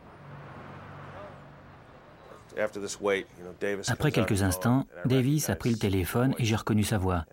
Après 3.88 4.12
quelques 4.12 4.42
instants, 4.42 4.86
Davis 5.04 5.50
a 5.50 5.56
pris 5.56 5.70
le 5.70 5.78
téléphone 5.78 6.34
et 6.38 6.44
j'ai 6.44 6.56
reconnu 6.56 6.84
sa 6.84 6.96
voix. 6.96 7.24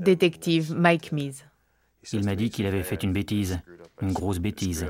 Détective 0.00 0.74
Mike 0.74 1.12
Meese. 1.12 1.46
Il 2.12 2.24
m'a 2.24 2.34
dit 2.34 2.50
qu'il 2.50 2.66
avait 2.66 2.82
fait 2.82 3.02
une 3.02 3.12
bêtise, 3.12 3.60
une 4.02 4.12
grosse 4.12 4.40
bêtise. 4.40 4.86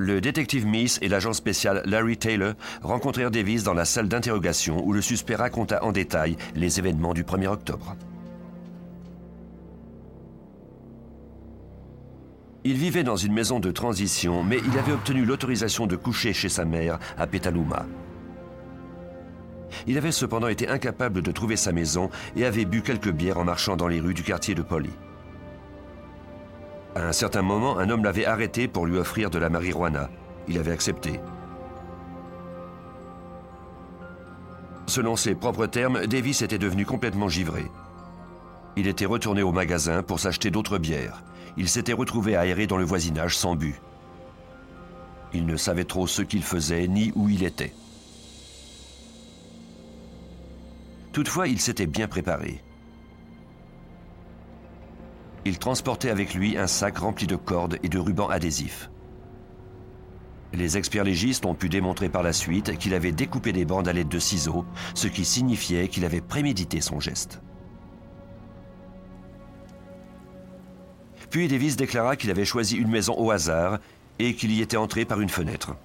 Le 0.00 0.20
détective 0.20 0.64
Meese 0.64 1.00
et 1.02 1.08
l'agent 1.08 1.32
spécial 1.32 1.82
Larry 1.84 2.16
Taylor 2.16 2.54
rencontrèrent 2.82 3.32
Davis 3.32 3.64
dans 3.64 3.74
la 3.74 3.84
salle 3.84 4.06
d'interrogation 4.06 4.86
où 4.86 4.92
le 4.92 5.02
suspect 5.02 5.34
raconta 5.34 5.82
en 5.82 5.90
détail 5.90 6.36
les 6.54 6.78
événements 6.78 7.14
du 7.14 7.24
1er 7.24 7.48
octobre. 7.48 7.96
Il 12.62 12.74
vivait 12.74 13.02
dans 13.02 13.16
une 13.16 13.32
maison 13.32 13.58
de 13.58 13.72
transition, 13.72 14.44
mais 14.44 14.60
il 14.70 14.78
avait 14.78 14.92
obtenu 14.92 15.24
l'autorisation 15.24 15.88
de 15.88 15.96
coucher 15.96 16.32
chez 16.32 16.48
sa 16.48 16.64
mère 16.64 17.00
à 17.16 17.26
Petaluma. 17.26 17.84
Il 19.88 19.98
avait 19.98 20.12
cependant 20.12 20.46
été 20.46 20.68
incapable 20.68 21.22
de 21.22 21.32
trouver 21.32 21.56
sa 21.56 21.72
maison 21.72 22.08
et 22.36 22.44
avait 22.44 22.66
bu 22.66 22.82
quelques 22.82 23.10
bières 23.10 23.38
en 23.38 23.44
marchant 23.44 23.76
dans 23.76 23.88
les 23.88 23.98
rues 23.98 24.14
du 24.14 24.22
quartier 24.22 24.54
de 24.54 24.62
Polly. 24.62 24.90
À 26.94 27.02
un 27.06 27.12
certain 27.12 27.42
moment, 27.42 27.78
un 27.78 27.90
homme 27.90 28.04
l'avait 28.04 28.26
arrêté 28.26 28.68
pour 28.68 28.86
lui 28.86 28.98
offrir 28.98 29.30
de 29.30 29.38
la 29.38 29.48
marijuana. 29.48 30.10
Il 30.48 30.58
avait 30.58 30.72
accepté. 30.72 31.20
Selon 34.86 35.16
ses 35.16 35.34
propres 35.34 35.66
termes, 35.66 36.06
Davis 36.06 36.42
était 36.42 36.58
devenu 36.58 36.86
complètement 36.86 37.28
givré. 37.28 37.66
Il 38.76 38.86
était 38.86 39.06
retourné 39.06 39.42
au 39.42 39.52
magasin 39.52 40.02
pour 40.02 40.18
s'acheter 40.20 40.50
d'autres 40.50 40.78
bières 40.78 41.22
il 41.58 41.68
s'était 41.68 41.92
retrouvé 41.92 42.36
aéré 42.36 42.68
dans 42.68 42.78
le 42.78 42.84
voisinage 42.84 43.36
sans 43.36 43.56
but. 43.56 43.74
Il 45.34 45.44
ne 45.44 45.56
savait 45.56 45.84
trop 45.84 46.06
ce 46.06 46.22
qu'il 46.22 46.44
faisait 46.44 46.86
ni 46.86 47.12
où 47.16 47.28
il 47.28 47.42
était. 47.42 47.74
Toutefois, 51.12 51.48
il 51.48 51.60
s'était 51.60 51.86
bien 51.86 52.06
préparé. 52.06 52.62
Il 55.44 55.58
transportait 55.58 56.10
avec 56.10 56.34
lui 56.34 56.56
un 56.56 56.66
sac 56.66 56.98
rempli 56.98 57.26
de 57.26 57.36
cordes 57.36 57.78
et 57.82 57.88
de 57.88 57.98
rubans 57.98 58.28
adhésifs. 58.28 58.90
Les 60.52 60.78
experts 60.78 61.04
légistes 61.04 61.44
ont 61.44 61.54
pu 61.54 61.68
démontrer 61.68 62.08
par 62.08 62.22
la 62.22 62.32
suite 62.32 62.76
qu'il 62.78 62.94
avait 62.94 63.12
découpé 63.12 63.52
des 63.52 63.64
bandes 63.64 63.86
à 63.86 63.92
l'aide 63.92 64.08
de 64.08 64.18
ciseaux, 64.18 64.64
ce 64.94 65.06
qui 65.06 65.24
signifiait 65.24 65.88
qu'il 65.88 66.04
avait 66.04 66.22
prémédité 66.22 66.80
son 66.80 67.00
geste. 67.00 67.40
Puis 71.30 71.48
Davis 71.48 71.76
déclara 71.76 72.16
qu'il 72.16 72.30
avait 72.30 72.46
choisi 72.46 72.76
une 72.76 72.88
maison 72.88 73.14
au 73.18 73.30
hasard 73.30 73.78
et 74.18 74.34
qu'il 74.34 74.50
y 74.50 74.62
était 74.62 74.78
entré 74.78 75.04
par 75.04 75.20
une 75.20 75.28
fenêtre. 75.28 75.76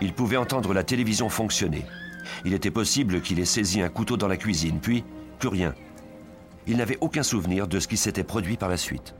Il 0.00 0.12
pouvait 0.12 0.36
entendre 0.36 0.74
la 0.74 0.84
télévision 0.84 1.28
fonctionner. 1.28 1.84
Il 2.44 2.52
était 2.52 2.70
possible 2.70 3.20
qu'il 3.22 3.40
ait 3.40 3.44
saisi 3.44 3.80
un 3.80 3.88
couteau 3.88 4.16
dans 4.16 4.28
la 4.28 4.36
cuisine, 4.36 4.78
puis 4.80 5.02
plus 5.38 5.48
rien. 5.48 5.74
Il 6.68 6.76
n'avait 6.76 6.98
aucun 7.00 7.22
souvenir 7.22 7.66
de 7.66 7.80
ce 7.80 7.88
qui 7.88 7.96
s'était 7.96 8.22
produit 8.22 8.58
par 8.58 8.68
la 8.68 8.76
suite. 8.76 9.14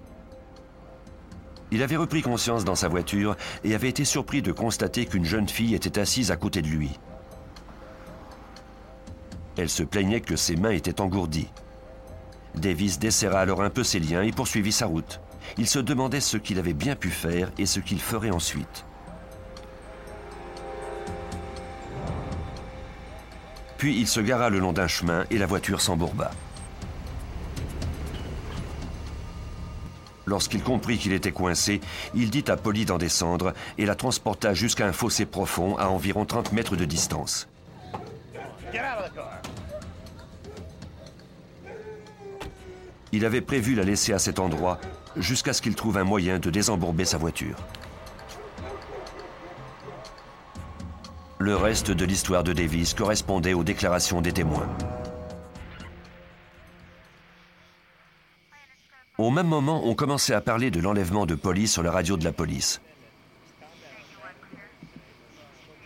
Il 1.70 1.82
avait 1.82 1.96
repris 1.96 2.22
conscience 2.22 2.64
dans 2.64 2.74
sa 2.74 2.88
voiture 2.88 3.36
et 3.64 3.74
avait 3.74 3.88
été 3.88 4.04
surpris 4.04 4.42
de 4.42 4.52
constater 4.52 5.06
qu'une 5.06 5.24
jeune 5.24 5.48
fille 5.48 5.74
était 5.74 5.98
assise 5.98 6.30
à 6.30 6.36
côté 6.36 6.60
de 6.60 6.68
lui. 6.68 6.98
Elle 9.56 9.70
se 9.70 9.82
plaignait 9.82 10.20
que 10.20 10.36
ses 10.36 10.56
mains 10.56 10.70
étaient 10.70 11.00
engourdies. 11.00 11.50
Davis 12.54 12.98
desserra 12.98 13.40
alors 13.40 13.62
un 13.62 13.70
peu 13.70 13.82
ses 13.82 13.98
liens 13.98 14.22
et 14.22 14.32
poursuivit 14.32 14.72
sa 14.72 14.86
route. 14.86 15.20
Il 15.56 15.66
se 15.66 15.78
demandait 15.78 16.20
ce 16.20 16.36
qu'il 16.36 16.58
avait 16.58 16.74
bien 16.74 16.96
pu 16.96 17.08
faire 17.08 17.50
et 17.58 17.66
ce 17.66 17.80
qu'il 17.80 18.00
ferait 18.00 18.30
ensuite. 18.30 18.84
Puis 23.78 23.98
il 23.98 24.06
se 24.06 24.20
gara 24.20 24.50
le 24.50 24.58
long 24.58 24.72
d'un 24.72 24.88
chemin 24.88 25.24
et 25.30 25.38
la 25.38 25.46
voiture 25.46 25.80
s'embourba. 25.80 26.30
Lorsqu'il 30.28 30.62
comprit 30.62 30.98
qu'il 30.98 31.14
était 31.14 31.32
coincé, 31.32 31.80
il 32.14 32.28
dit 32.28 32.44
à 32.48 32.56
Polly 32.58 32.84
d'en 32.84 32.98
descendre 32.98 33.54
et 33.78 33.86
la 33.86 33.94
transporta 33.94 34.52
jusqu'à 34.52 34.86
un 34.86 34.92
fossé 34.92 35.24
profond 35.24 35.78
à 35.78 35.86
environ 35.86 36.26
30 36.26 36.52
mètres 36.52 36.76
de 36.76 36.84
distance. 36.84 37.48
Il 43.10 43.24
avait 43.24 43.40
prévu 43.40 43.74
la 43.74 43.84
laisser 43.84 44.12
à 44.12 44.18
cet 44.18 44.38
endroit 44.38 44.78
jusqu'à 45.16 45.54
ce 45.54 45.62
qu'il 45.62 45.74
trouve 45.74 45.96
un 45.96 46.04
moyen 46.04 46.38
de 46.38 46.50
désembourber 46.50 47.06
sa 47.06 47.16
voiture. 47.16 47.56
Le 51.38 51.56
reste 51.56 51.90
de 51.90 52.04
l'histoire 52.04 52.44
de 52.44 52.52
Davis 52.52 52.92
correspondait 52.92 53.54
aux 53.54 53.64
déclarations 53.64 54.20
des 54.20 54.32
témoins. 54.32 54.68
Au 59.18 59.30
même 59.30 59.48
moment, 59.48 59.84
on 59.84 59.96
commençait 59.96 60.32
à 60.32 60.40
parler 60.40 60.70
de 60.70 60.78
l'enlèvement 60.78 61.26
de 61.26 61.34
police 61.34 61.72
sur 61.72 61.82
la 61.82 61.90
radio 61.90 62.16
de 62.16 62.22
la 62.22 62.30
police. 62.30 62.80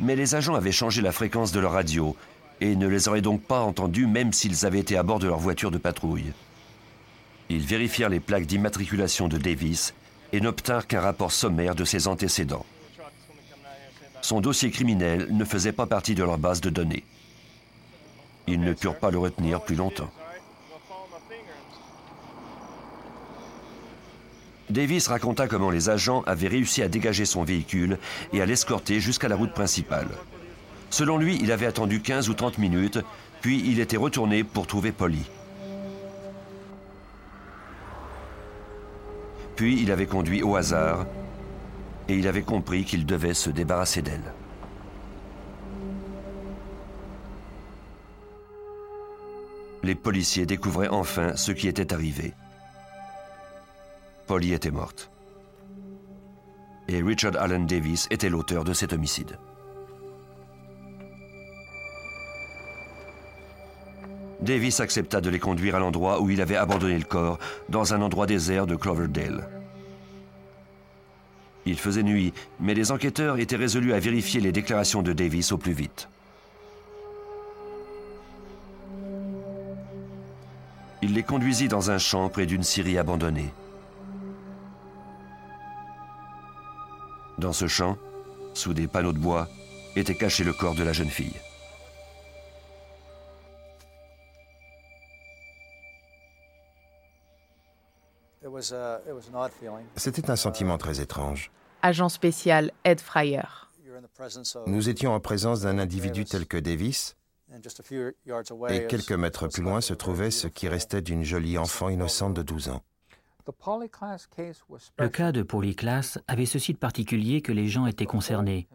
Mais 0.00 0.16
les 0.16 0.34
agents 0.34 0.54
avaient 0.54 0.70
changé 0.70 1.00
la 1.00 1.12
fréquence 1.12 1.50
de 1.50 1.58
leur 1.58 1.72
radio 1.72 2.14
et 2.60 2.76
ne 2.76 2.86
les 2.86 3.08
auraient 3.08 3.22
donc 3.22 3.42
pas 3.42 3.60
entendus 3.60 4.06
même 4.06 4.34
s'ils 4.34 4.66
avaient 4.66 4.80
été 4.80 4.98
à 4.98 5.02
bord 5.02 5.18
de 5.18 5.28
leur 5.28 5.38
voiture 5.38 5.70
de 5.70 5.78
patrouille. 5.78 6.32
Ils 7.48 7.64
vérifièrent 7.64 8.10
les 8.10 8.20
plaques 8.20 8.44
d'immatriculation 8.44 9.28
de 9.28 9.38
Davis 9.38 9.94
et 10.32 10.42
n'obtinrent 10.42 10.86
qu'un 10.86 11.00
rapport 11.00 11.32
sommaire 11.32 11.74
de 11.74 11.86
ses 11.86 12.08
antécédents. 12.08 12.66
Son 14.20 14.42
dossier 14.42 14.70
criminel 14.70 15.28
ne 15.30 15.44
faisait 15.46 15.72
pas 15.72 15.86
partie 15.86 16.14
de 16.14 16.22
leur 16.22 16.36
base 16.36 16.60
de 16.60 16.68
données. 16.68 17.04
Ils 18.46 18.60
ne 18.60 18.74
purent 18.74 18.98
pas 18.98 19.10
le 19.10 19.18
retenir 19.18 19.62
plus 19.62 19.76
longtemps. 19.76 20.10
Davis 24.70 25.08
raconta 25.08 25.48
comment 25.48 25.70
les 25.70 25.90
agents 25.90 26.22
avaient 26.26 26.48
réussi 26.48 26.82
à 26.82 26.88
dégager 26.88 27.24
son 27.24 27.44
véhicule 27.44 27.98
et 28.32 28.40
à 28.40 28.46
l'escorter 28.46 29.00
jusqu'à 29.00 29.28
la 29.28 29.36
route 29.36 29.52
principale. 29.52 30.08
Selon 30.90 31.18
lui, 31.18 31.38
il 31.42 31.52
avait 31.52 31.66
attendu 31.66 32.00
15 32.00 32.28
ou 32.28 32.34
30 32.34 32.58
minutes, 32.58 32.98
puis 33.40 33.62
il 33.66 33.80
était 33.80 33.96
retourné 33.96 34.44
pour 34.44 34.66
trouver 34.66 34.92
Polly. 34.92 35.24
Puis 39.56 39.80
il 39.82 39.90
avait 39.90 40.06
conduit 40.06 40.42
au 40.42 40.56
hasard 40.56 41.06
et 42.08 42.14
il 42.14 42.26
avait 42.26 42.42
compris 42.42 42.84
qu'il 42.84 43.06
devait 43.06 43.34
se 43.34 43.50
débarrasser 43.50 44.02
d'elle. 44.02 44.32
Les 49.82 49.94
policiers 49.94 50.46
découvraient 50.46 50.88
enfin 50.88 51.36
ce 51.36 51.52
qui 51.52 51.68
était 51.68 51.92
arrivé. 51.92 52.34
Polly 54.26 54.52
était 54.52 54.70
morte. 54.70 55.10
Et 56.88 57.02
Richard 57.02 57.36
Allen 57.36 57.66
Davis 57.66 58.06
était 58.10 58.28
l'auteur 58.28 58.64
de 58.64 58.72
cet 58.72 58.92
homicide. 58.92 59.38
Davis 64.40 64.80
accepta 64.80 65.20
de 65.20 65.30
les 65.30 65.38
conduire 65.38 65.76
à 65.76 65.78
l'endroit 65.78 66.20
où 66.20 66.28
il 66.28 66.40
avait 66.40 66.56
abandonné 66.56 66.98
le 66.98 67.04
corps, 67.04 67.38
dans 67.68 67.94
un 67.94 68.02
endroit 68.02 68.26
désert 68.26 68.66
de 68.66 68.74
Cloverdale. 68.74 69.48
Il 71.64 71.78
faisait 71.78 72.02
nuit, 72.02 72.32
mais 72.58 72.74
les 72.74 72.90
enquêteurs 72.90 73.38
étaient 73.38 73.56
résolus 73.56 73.92
à 73.92 74.00
vérifier 74.00 74.40
les 74.40 74.50
déclarations 74.50 75.02
de 75.02 75.12
Davis 75.12 75.52
au 75.52 75.58
plus 75.58 75.72
vite. 75.72 76.08
Il 81.02 81.14
les 81.14 81.22
conduisit 81.22 81.68
dans 81.68 81.92
un 81.92 81.98
champ 81.98 82.28
près 82.28 82.46
d'une 82.46 82.64
scierie 82.64 82.98
abandonnée. 82.98 83.52
Dans 87.42 87.52
ce 87.52 87.66
champ, 87.66 87.98
sous 88.54 88.72
des 88.72 88.86
panneaux 88.86 89.12
de 89.12 89.18
bois, 89.18 89.48
était 89.96 90.14
caché 90.14 90.44
le 90.44 90.52
corps 90.52 90.76
de 90.76 90.84
la 90.84 90.92
jeune 90.92 91.08
fille. 91.08 91.34
C'était 99.96 100.30
un 100.30 100.36
sentiment 100.36 100.78
très 100.78 101.00
étrange. 101.00 101.50
Agent 101.82 102.10
spécial 102.10 102.70
Ed 102.84 103.00
Fryer. 103.00 103.42
Nous 104.68 104.88
étions 104.88 105.12
en 105.12 105.18
présence 105.18 105.62
d'un 105.62 105.80
individu 105.80 106.24
tel 106.24 106.46
que 106.46 106.58
Davis, 106.58 107.16
et 108.68 108.86
quelques 108.86 109.12
mètres 109.12 109.48
plus 109.48 109.62
loin 109.64 109.80
se 109.80 109.94
trouvait 109.94 110.30
ce 110.30 110.46
qui 110.46 110.68
restait 110.68 111.02
d'une 111.02 111.24
jolie 111.24 111.58
enfant 111.58 111.88
innocente 111.88 112.34
de 112.34 112.42
12 112.42 112.68
ans. 112.68 112.82
Le 114.98 115.08
cas 115.08 115.32
de 115.32 115.42
Polyclass 115.42 116.18
avait 116.28 116.46
ceci 116.46 116.72
de 116.72 116.78
particulier 116.78 117.42
que 117.42 117.52
les 117.52 117.68
gens 117.68 117.86
étaient 117.86 118.06
concernés. 118.06 118.68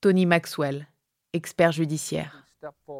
Tony 0.00 0.26
Maxwell, 0.26 0.88
expert 1.32 1.72
judiciaire. 1.72 2.44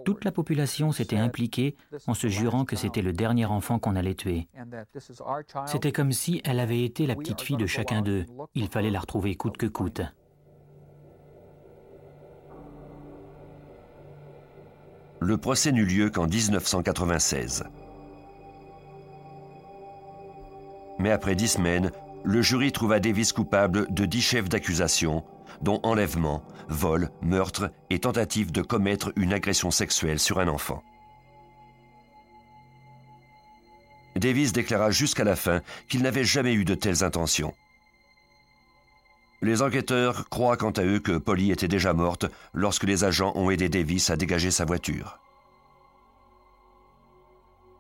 Toute 0.05 0.25
la 0.25 0.33
population 0.33 0.93
s'était 0.93 1.17
impliquée 1.17 1.77
en 2.07 2.15
se 2.15 2.29
jurant 2.29 2.65
que 2.65 2.77
c'était 2.77 3.03
le 3.03 3.13
dernier 3.13 3.47
enfant 3.47 3.79
qu'on 3.79 3.97
allait 3.97 4.15
tuer. 4.15 4.49
C'était 5.67 5.93
comme 5.93 6.13
si 6.13 6.43
elle 6.45 6.61
avait 6.61 6.85
été 6.85 7.07
la 7.07 7.17
petite 7.17 7.41
fille 7.41 7.57
de 7.57 7.67
chacun 7.67 8.03
d'eux. 8.03 8.27
Il 8.55 8.69
fallait 8.69 8.91
la 8.91 9.01
retrouver 9.01 9.35
coûte 9.37 9.57
que 9.57 9.67
coûte. 9.67 10.03
Le 15.21 15.39
procès 15.39 15.73
n'eut 15.73 15.87
lieu 15.87 16.11
qu'en 16.11 16.27
1996. 16.27 17.65
Mais 20.99 21.11
après 21.11 21.35
dix 21.35 21.49
semaines, 21.49 21.91
le 22.25 22.43
jury 22.43 22.73
trouva 22.73 23.01
Davis 23.01 23.33
coupable 23.33 23.93
de 23.93 24.07
dix 24.07 24.23
chefs 24.23 24.49
d'accusation, 24.49 25.25
dont 25.61 25.81
enlèvement, 25.83 26.43
vol, 26.69 27.11
meurtre 27.23 27.71
et 27.91 27.99
tentative 27.99 28.53
de 28.53 28.63
commettre 28.63 29.13
une 29.17 29.33
agression 29.33 29.71
sexuelle 29.71 30.19
sur 30.19 30.39
un 30.39 30.49
enfant. 30.49 30.83
Davis 34.17 34.53
déclara 34.53 34.91
jusqu'à 34.91 35.25
la 35.25 35.37
fin 35.37 35.61
qu'il 35.89 36.03
n'avait 36.03 36.25
jamais 36.25 36.55
eu 36.55 36.65
de 36.65 36.75
telles 36.75 37.03
intentions. 37.03 37.53
Les 39.43 39.61
enquêteurs 39.61 40.29
croient 40.31 40.57
quant 40.57 40.71
à 40.71 40.85
eux 40.85 41.01
que 41.01 41.19
Polly 41.19 41.51
était 41.51 41.69
déjà 41.69 41.93
morte 41.93 42.27
lorsque 42.55 42.85
les 42.85 43.05
agents 43.05 43.33
ont 43.35 43.51
aidé 43.51 43.69
Davis 43.69 44.09
à 44.09 44.17
dégager 44.17 44.51
sa 44.51 44.65
voiture. 44.65 45.19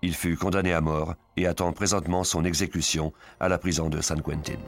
Il 0.05 0.15
fut 0.15 0.37
condamné 0.37 0.75
à 0.75 0.83
mort 0.83 1.15
et 1.39 1.47
attend 1.47 1.73
présentement 1.73 2.25
son 2.25 2.45
exécution 2.45 3.15
à 3.41 3.49
la 3.49 3.57
prison 3.57 3.89
de 3.89 4.03
San 4.03 4.21
Quentin. 4.21 4.59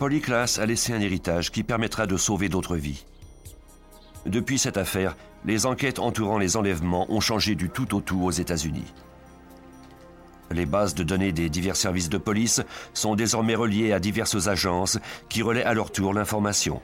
Polyclass 0.00 0.58
a 0.58 0.66
laissé 0.66 0.92
un 0.92 1.00
héritage 1.00 1.52
qui 1.52 1.62
permettra 1.62 2.08
de 2.08 2.16
sauver 2.16 2.48
d'autres 2.48 2.74
vies. 2.74 3.06
Depuis 4.26 4.58
cette 4.58 4.76
affaire, 4.76 5.16
les 5.44 5.64
enquêtes 5.64 6.00
entourant 6.00 6.38
les 6.38 6.56
enlèvements 6.56 7.06
ont 7.08 7.20
changé 7.20 7.54
du 7.54 7.70
tout 7.70 7.94
au 7.94 8.00
tout 8.00 8.20
aux 8.20 8.32
États-Unis. 8.32 8.92
Les 10.50 10.66
bases 10.66 10.96
de 10.96 11.04
données 11.04 11.30
des 11.30 11.48
divers 11.48 11.76
services 11.76 12.08
de 12.08 12.18
police 12.18 12.62
sont 12.94 13.14
désormais 13.14 13.54
reliées 13.54 13.92
à 13.92 14.00
diverses 14.00 14.48
agences 14.48 14.98
qui 15.28 15.42
relaient 15.42 15.62
à 15.62 15.74
leur 15.74 15.92
tour 15.92 16.12
l'information. 16.12 16.82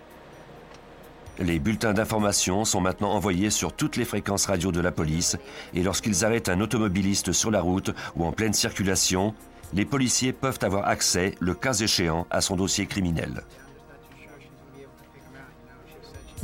Les 1.41 1.59
bulletins 1.59 1.95
d'information 1.95 2.65
sont 2.65 2.81
maintenant 2.81 3.13
envoyés 3.13 3.51
sur 3.51 3.73
toutes 3.73 3.97
les 3.97 4.05
fréquences 4.05 4.47
radio 4.47 4.71
de 4.71 4.81
la 4.81 4.93
police 4.93 5.37
et 5.75 5.83
lorsqu'ils 5.83 6.25
arrêtent 6.25 6.49
un 6.49 6.61
automobiliste 6.61 7.33
sur 7.33 7.51
la 7.51 7.61
route 7.61 7.91
ou 8.15 8.25
en 8.25 8.33
pleine 8.33 8.53
circulation, 8.53 9.35
les 9.73 9.85
policiers 9.85 10.33
peuvent 10.33 10.61
avoir 10.63 10.87
accès, 10.87 11.35
le 11.41 11.55
cas 11.55 11.75
échéant, 11.75 12.27
à 12.31 12.41
son 12.41 12.55
dossier 12.55 12.87
criminel. 12.87 13.43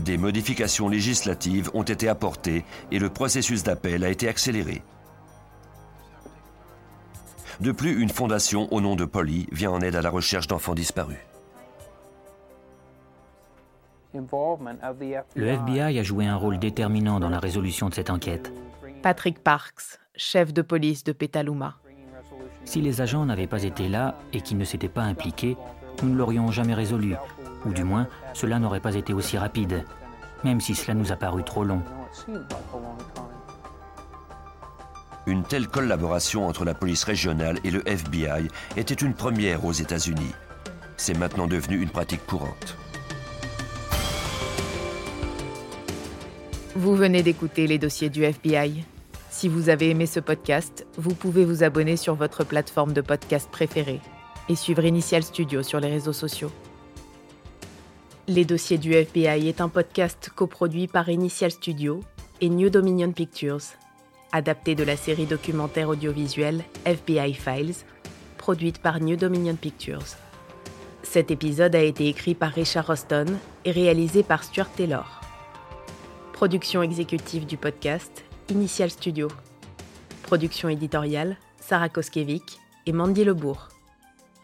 Des 0.00 0.18
modifications 0.18 0.88
législatives 0.88 1.70
ont 1.74 1.82
été 1.82 2.08
apportées 2.08 2.64
et 2.90 2.98
le 2.98 3.10
processus 3.10 3.62
d'appel 3.62 4.02
a 4.02 4.08
été 4.08 4.28
accéléré. 4.28 4.82
De 7.60 7.70
plus, 7.70 8.00
une 8.00 8.08
fondation 8.08 8.72
au 8.72 8.80
nom 8.80 8.96
de 8.96 9.04
Polly 9.04 9.46
vient 9.52 9.70
en 9.70 9.82
aide 9.82 9.94
à 9.94 10.02
la 10.02 10.10
recherche 10.10 10.46
d'enfants 10.46 10.74
disparus. 10.74 11.18
Le 14.12 15.46
FBI 15.46 15.98
a 15.98 16.02
joué 16.02 16.26
un 16.26 16.36
rôle 16.36 16.58
déterminant 16.58 17.20
dans 17.20 17.28
la 17.28 17.38
résolution 17.38 17.88
de 17.88 17.94
cette 17.94 18.10
enquête. 18.10 18.52
Patrick 19.02 19.42
Parks, 19.42 19.98
chef 20.16 20.52
de 20.52 20.62
police 20.62 21.04
de 21.04 21.12
Petaluma. 21.12 21.76
Si 22.64 22.80
les 22.80 23.00
agents 23.00 23.24
n'avaient 23.24 23.46
pas 23.46 23.62
été 23.62 23.88
là 23.88 24.18
et 24.32 24.40
qu'ils 24.40 24.58
ne 24.58 24.64
s'étaient 24.64 24.88
pas 24.88 25.02
impliqués, 25.02 25.56
nous 26.02 26.10
ne 26.10 26.16
l'aurions 26.16 26.50
jamais 26.50 26.74
résolu, 26.74 27.14
ou 27.64 27.72
du 27.72 27.84
moins, 27.84 28.08
cela 28.34 28.58
n'aurait 28.58 28.80
pas 28.80 28.94
été 28.94 29.12
aussi 29.12 29.38
rapide. 29.38 29.84
même 30.44 30.60
si 30.60 30.74
cela 30.74 30.94
nous 30.94 31.12
a 31.12 31.16
paru 31.16 31.44
trop 31.44 31.64
long. 31.64 31.82
Une 35.26 35.42
telle 35.42 35.68
collaboration 35.68 36.48
entre 36.48 36.64
la 36.64 36.74
police 36.74 37.04
régionale 37.04 37.58
et 37.62 37.70
le 37.70 37.86
FBI 37.86 38.48
était 38.76 38.94
une 38.94 39.14
première 39.14 39.64
aux 39.64 39.72
États-Unis. 39.72 40.34
C'est 40.96 41.16
maintenant 41.16 41.46
devenu 41.46 41.80
une 41.80 41.90
pratique 41.90 42.24
courante. 42.26 42.76
Vous 46.76 46.94
venez 46.94 47.24
d'écouter 47.24 47.66
les 47.66 47.78
dossiers 47.78 48.10
du 48.10 48.22
FBI. 48.22 48.84
Si 49.28 49.48
vous 49.48 49.70
avez 49.70 49.90
aimé 49.90 50.06
ce 50.06 50.20
podcast, 50.20 50.86
vous 50.96 51.16
pouvez 51.16 51.44
vous 51.44 51.64
abonner 51.64 51.96
sur 51.96 52.14
votre 52.14 52.44
plateforme 52.44 52.92
de 52.92 53.00
podcast 53.00 53.50
préférée 53.50 54.00
et 54.48 54.54
suivre 54.54 54.84
Initial 54.84 55.24
Studio 55.24 55.64
sur 55.64 55.80
les 55.80 55.88
réseaux 55.88 56.12
sociaux. 56.12 56.52
Les 58.28 58.44
dossiers 58.44 58.78
du 58.78 58.92
FBI 58.92 59.48
est 59.48 59.60
un 59.60 59.68
podcast 59.68 60.30
coproduit 60.32 60.86
par 60.86 61.08
Initial 61.08 61.50
Studio 61.50 62.02
et 62.40 62.48
New 62.48 62.70
Dominion 62.70 63.10
Pictures, 63.10 63.74
adapté 64.30 64.76
de 64.76 64.84
la 64.84 64.96
série 64.96 65.26
documentaire 65.26 65.88
audiovisuelle 65.88 66.62
FBI 66.84 67.34
Files, 67.34 67.74
produite 68.38 68.78
par 68.78 69.00
New 69.00 69.16
Dominion 69.16 69.56
Pictures. 69.56 70.16
Cet 71.02 71.32
épisode 71.32 71.74
a 71.74 71.82
été 71.82 72.06
écrit 72.06 72.36
par 72.36 72.52
Richard 72.52 72.86
Roston 72.86 73.26
et 73.64 73.72
réalisé 73.72 74.22
par 74.22 74.44
Stuart 74.44 74.70
Taylor. 74.70 75.19
Production 76.40 76.82
exécutive 76.82 77.44
du 77.44 77.58
podcast, 77.58 78.24
Initial 78.48 78.90
Studio. 78.90 79.28
Production 80.22 80.70
éditoriale, 80.70 81.36
Sarah 81.60 81.90
Koskiewicz 81.90 82.58
et 82.86 82.92
Mandy 82.92 83.24
Lebourg. 83.24 83.68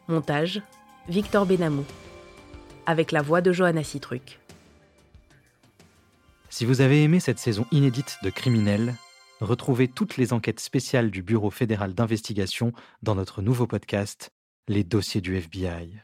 Montage, 0.07 0.61
Victor 1.09 1.47
Benamou 1.47 1.87
avec 2.85 3.13
la 3.13 3.23
voix 3.23 3.41
de 3.41 3.51
Johanna 3.51 3.83
Citruc. 3.83 4.39
Si 6.51 6.67
vous 6.67 6.83
avez 6.83 7.03
aimé 7.03 7.19
cette 7.19 7.39
saison 7.39 7.65
inédite 7.73 8.19
de 8.23 8.29
Criminels, 8.29 8.95
retrouvez 9.41 9.89
toutes 9.89 10.19
les 10.19 10.35
enquêtes 10.35 10.61
spéciales 10.61 11.11
du 11.11 11.23
Bureau 11.23 11.51
fédéral 11.51 11.95
d'investigation 11.95 12.75
dans 13.03 13.15
notre 13.15 13.41
nouveau 13.41 13.67
podcast, 13.67 14.35
Les 14.69 14.85
dossiers 14.85 15.23
du 15.23 15.35
FBI. 15.35 15.95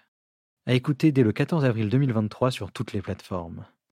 À 0.65 0.73
écouter 0.73 1.13
dès 1.13 1.23
le 1.23 1.33
14 1.33 1.67
avril 1.67 1.91
2023 1.91 2.51
sur 2.51 2.73
toutes 2.73 2.95
les 2.95 3.03
plateformes. 3.03 3.67